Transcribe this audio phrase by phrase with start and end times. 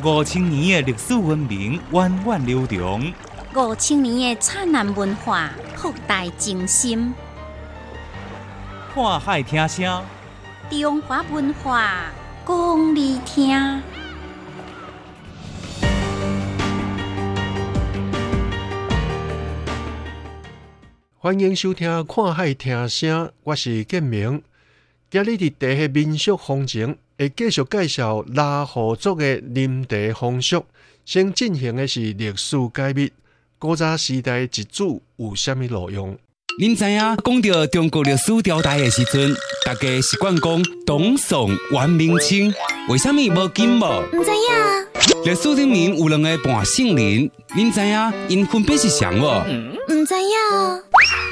[0.00, 3.12] 五千年的历史文明源远流长，
[3.54, 7.12] 五千年的灿烂文化博大精深。
[8.94, 10.02] 看海听声，
[10.70, 12.06] 中华文化
[12.46, 13.82] 讲你听。
[21.18, 24.42] 欢迎收听《看海听声》，我是建明。
[25.08, 30.64] 今日伫地下民俗风情，会继续介绍拉河族的林地风俗。
[31.04, 33.10] 先进行的是历史解密，
[33.58, 36.16] 古早时代祭祖有虾米路用？
[36.58, 39.34] 您知影讲到中国历史朝代的时阵，
[39.64, 42.52] 大家习惯讲董宋、元、明、清，
[42.88, 44.02] 为什么无金无？
[44.12, 49.42] 唔知影，历史里面有两个半姓林，您知影因分别是谁无？
[49.88, 51.31] 唔知影，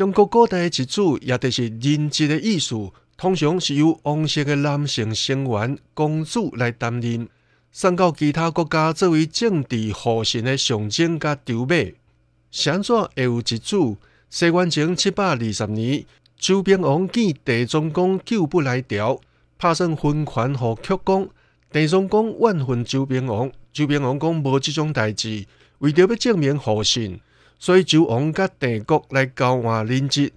[0.00, 7.28] 中国古代的一组，也就是人质的意思，通常是由王室的男性成员公主来担任，
[7.70, 11.74] 送到其他国家作为政治护神的象征甲筹码。
[12.64, 13.98] 安怎会有一组？
[14.30, 16.06] 西元前七百二十年，
[16.38, 19.20] 周平王见地宗公救不来调，
[19.58, 21.28] 拍算分权和曲公。
[21.70, 25.44] 地宗公怨恨周平王，周平王讲无这种代志，
[25.80, 27.20] 为着要证明护神。
[27.60, 30.32] 所以周王甲帝国来交换人质，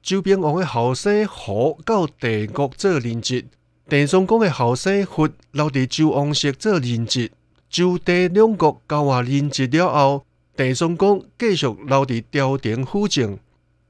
[0.00, 3.46] 周平王的后生胡到帝国做人质，
[3.88, 7.32] 地宗公的后生佛留伫周王室做人质。
[7.68, 10.24] 周帝两国交换人质了后，
[10.56, 13.36] 地宗公继续留伫朝廷辅政。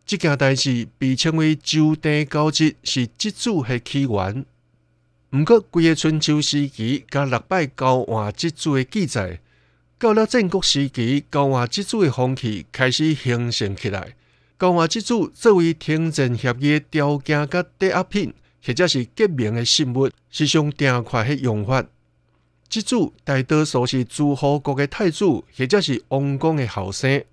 [0.07, 4.47] 这件代志被称为周帝交质，是祭祖的起源。
[5.33, 9.41] 毋过，规个春秋时期甲六百交换祭祖的记载。
[10.01, 14.15] 到了战国时期，交换祭祖的风气开始形成起来。
[14.57, 18.33] 交换祭祖作为停战协议的条件甲抵押品，
[18.65, 21.85] 或者是革命的信物，是上定快的用法。
[22.69, 27.25] 祭祖大多数是诸侯国的太子，或者是王公的后生。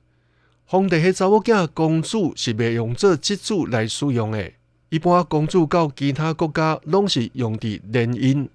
[0.65, 4.51] 皇帝的查某囝公主是未用做祭祖来使用的。
[4.89, 8.47] 一般公主到其他国家，拢是用伫联姻。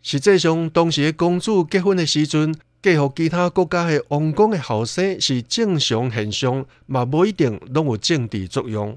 [0.00, 2.54] 实际上，当时的公主结婚的时阵。
[2.82, 8.96] 嫁予其他国家的王公的后生是正常现象，嘛无一定拢有政治作用。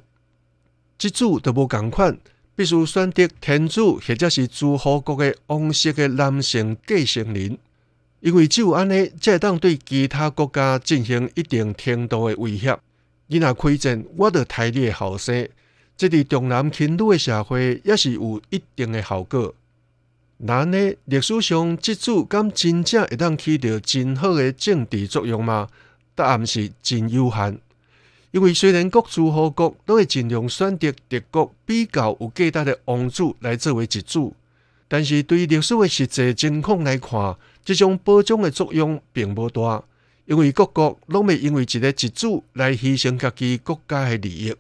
[0.98, 2.18] 祭祖都无共款，
[2.56, 7.58] 必须选择天主或者是诸侯国的王室的男性继承人，
[8.20, 12.78] 因为只有安尼，才会当对其他国家进行一定程度的威胁。
[13.28, 15.48] 你若开战，我得抬你的后生，
[15.96, 19.56] 这伫重男轻女的社会也是有一定的效果。
[20.48, 20.96] 咱呢？
[21.04, 25.68] 历史上，祭祖敢真正会当起到真好的政治作用吗？
[26.16, 27.60] 答案是真有限。
[28.32, 34.34] 因为虽然各诸侯国都会尽量选择敌国比较有价值的王子来作为祭祖，
[34.88, 37.36] 但是对历史的实际情况来看，
[37.66, 39.84] 这种保障的作用并不大。
[40.26, 44.56] 因为各国拢未因为一个祭祖来牺牲家己国家的利益。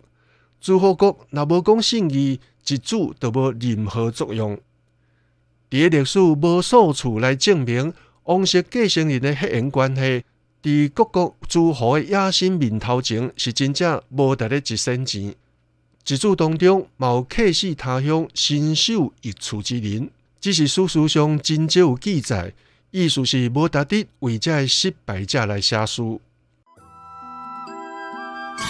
[0.59, 4.59] 诸侯国若无讲信义，祭祖就无任何作用。
[5.69, 7.93] 伫历史无数处来证明
[8.23, 10.23] 王室继承人的血缘关系，
[10.63, 15.35] 伫各国诸侯的野心面头前是真正无值得一仙钱。
[16.07, 20.09] 一组当中有客死他乡、身首异处之人，
[20.41, 22.53] 只是史书上真少有记载，
[22.89, 26.19] 意思是无值得为这失败者来写书。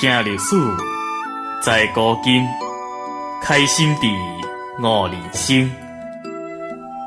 [0.01, 0.55] 听历史，
[1.63, 2.45] 在古今，
[3.41, 4.07] 开心地
[4.81, 5.88] 悟人生。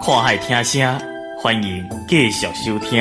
[0.05, 1.01] 看海听声，
[1.39, 3.01] 欢迎继续收听。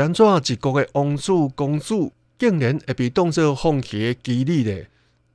[0.00, 4.86] 安怎一国的王子公主，竟然会被当作放弃的基地呢？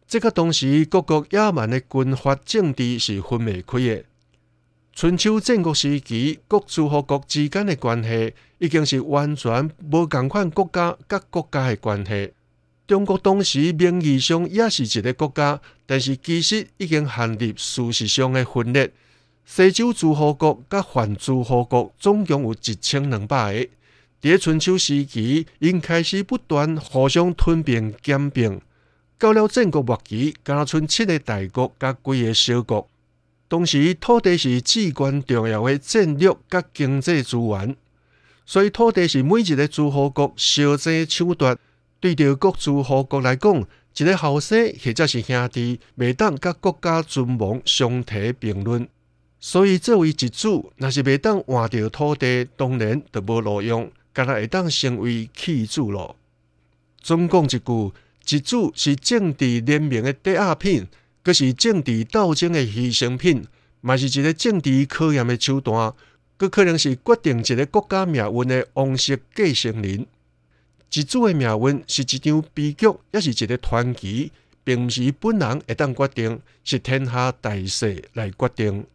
[0.08, 4.04] 这个当时各国野蛮的军阀政治是分未开的。
[4.98, 12.34] 春秋战国时期，各诸侯国之间的关系已经是完全无共款国家甲国家的关系。
[12.88, 18.92] 中国当时名义上也是一个国家，但是其实已经陷入事实上的分裂。
[19.46, 23.54] 西周诸侯国甲汉诸侯国总共有一千两百
[24.20, 28.60] 个，伫春秋时期，因开始不断互相吞并兼并，
[29.20, 32.90] 到了战国末期，敢若剩七个大国甲几个小国。
[33.48, 37.76] 当时土地是至关重要的战略甲经济资源，
[38.46, 41.58] 所以土地是每一个诸侯国相争抢夺。
[42.00, 43.66] 对着各诸侯国来讲，
[43.98, 48.88] 一个后生或者是兄弟，未当甲国家尊王相提并论。
[49.40, 56.16] 所以作为一主，若是未当换着土地，当然就无路用，敢若会当成为弃主咯。
[57.02, 57.94] 总讲一句，
[58.30, 60.88] 一主是政治联盟的第二品，
[61.28, 63.46] 阁是政治斗争的牺牲品，
[63.82, 65.94] 嘛是一个政治考验的手段，
[66.38, 70.08] 阁可能是决定一个国家命运的王室继承人。
[70.94, 74.32] 一主的命运是一场悲剧，也是一个传奇，
[74.64, 78.86] 并毋是本人会当决定，是天下大势来决定。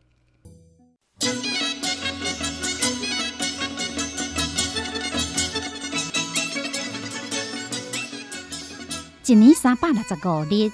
[9.27, 10.73] 一年三百六十五日，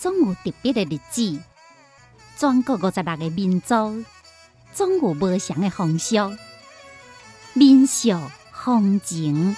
[0.00, 1.38] 总有特别的日子。
[2.38, 4.02] 全国五十六个民族，
[4.72, 6.16] 总有不同的风俗、
[7.52, 8.08] 民俗、
[8.50, 9.54] 风情。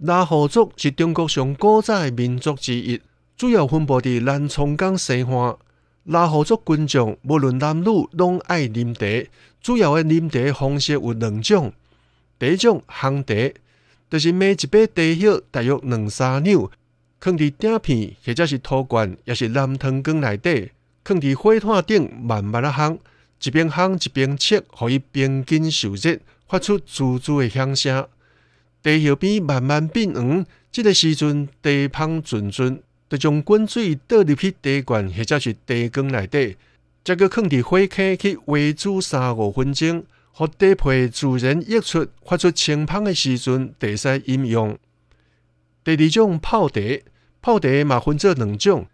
[0.00, 3.02] 拉祜族是中国上古早的民族之一，
[3.36, 5.56] 主要分布伫南充港西岸。
[6.04, 9.28] 拉祜族群众无论男女，拢爱啉茶。
[9.62, 11.72] 主要的啉茶方式有两种：
[12.38, 13.54] 第一种烘茶，
[14.10, 16.70] 就是每一杯茶叶大约两三两，
[17.18, 20.70] 放伫鼎片或者是陶罐，也是蓝汤缸内底，
[21.02, 22.98] 放伫火炭顶慢慢啊烘，
[23.42, 28.06] 一边烘一边切，互伊边筋受热，发出滋滋的响声。
[28.82, 32.82] 茶叶边慢慢变黄，这个时阵茶香阵阵，
[33.16, 36.56] 就将滚水倒入去茶罐或者是茶缸内底，
[37.04, 44.76] 再搁放伫火坑去煨煮三五分钟，互茶皮自然溢出，发出清香的时阵，茶使饮用。
[45.84, 46.80] 第二种泡茶，
[47.40, 48.86] 泡茶嘛分做两种，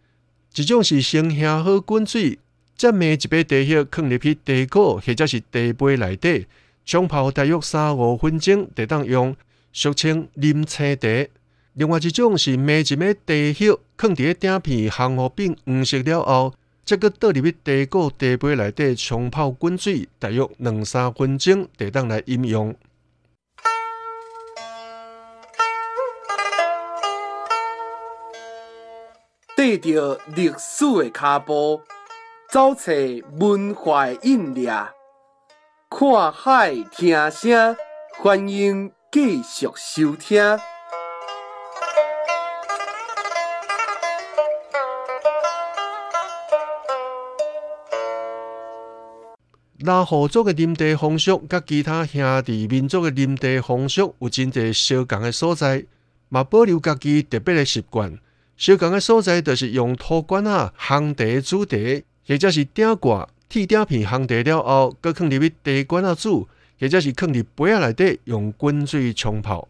[0.55, 2.39] 一种是先下好滚水，
[2.77, 6.47] 再暝一杯茶叶放入去茶果或者是茶杯内底，
[6.85, 9.35] 冲泡大约三五分钟，就当用。
[9.73, 11.31] 俗称啉青茶，
[11.75, 13.55] 另外一种是每一枚茶叶
[13.97, 22.75] 放伫鼎片烘好变黄色了后，再搁倒入去茶果茶杯内底冲泡滚水，大约两三分钟，就当来饮用。
[29.57, 31.83] 缀着历史的脚步，
[32.51, 32.93] 走找
[33.39, 34.67] 文化印印，
[35.89, 37.77] 看海听声，
[38.19, 38.93] 欢迎。
[39.13, 40.41] 继续收听。
[49.81, 55.85] 拉祜族的啉茶风俗，甲其他兄弟民族的啉茶风俗有真侪相共的所在，
[56.29, 58.19] 嘛保留家己特别的习惯。
[58.57, 61.77] 相共的所在，就是用土罐啊烘茶煮茶，
[62.29, 66.49] 或者是鼎挂铁鼎片烘茶了后，搁放入去茶罐啊煮。
[66.81, 69.69] 或者是放伫杯仔内底用滚水冲泡。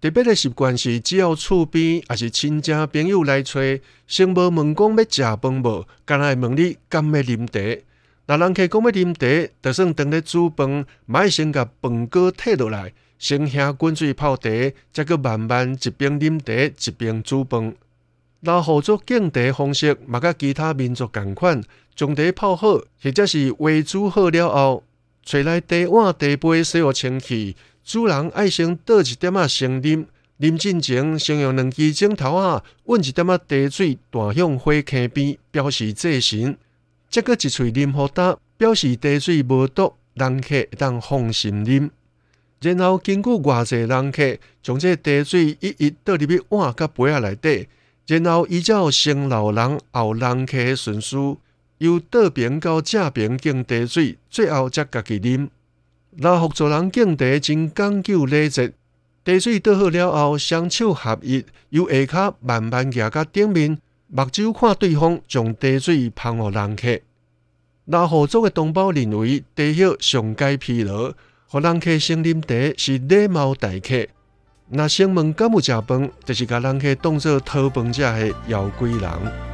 [0.00, 3.60] 特别的习惯是，只要厝边也是亲戚朋友来找，
[4.06, 7.82] 先无问讲要食饭无，干来问你敢要啉茶。
[8.30, 14.48] 那人客讲要啉茶，就算当咧煮饭，买先甲饭锅摕落来，先下滚水泡茶，
[14.92, 17.74] 再搁慢慢一边啉茶一边煮饭。
[18.42, 21.60] 那合作敬茶方式，嘛甲其他民族共款，
[21.96, 24.84] 将茶泡好，或者是煨煮好了后。
[25.24, 27.56] 找来茶碗、茶杯，洗互清气。
[27.82, 30.06] 主人爱先倒一点仔先啉，
[30.38, 36.56] 啉进前先用两支枕头啊，温一点仔茶水，大向火坑边，表示祭神。
[37.10, 41.90] 再搁一喙啉好呾，表示茶水无毒，人客会当放心啉。
[42.60, 47.68] 然后经过偌济人客，将这茶水一一倒入去碗甲杯仔内底，
[48.06, 51.16] 然后依照先老人后人客的顺序。
[51.78, 55.48] 由倒边到正边敬茶水，最后才家己啉。
[56.10, 58.74] 那福州人敬茶真讲究礼节，
[59.24, 63.78] 茶水倒好了后，双手合一，由下骹慢慢夹到顶面，
[64.12, 66.98] 目睭看对方，将茶水捧予人客。
[67.84, 71.12] 那福州的同胞认为，茶叶上街疲劳，
[71.46, 74.08] 互人客先啉茶是礼貌待客。
[74.68, 79.49] 若先问敢有食饭，就是甲人客当做讨饭者的妖怪人。